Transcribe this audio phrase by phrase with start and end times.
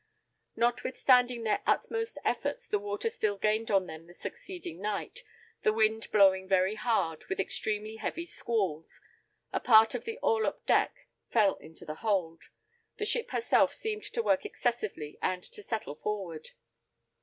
[0.55, 5.21] Notwithstanding their utmost efforts the water still gained on them the succeeding night,
[5.61, 8.99] the wind blowing very hard, with extremely heavy squalls,
[9.53, 12.45] a part of the orlop deck fell into the hold;
[12.97, 16.49] the ship herself seemed to work excessively, and to settle forward.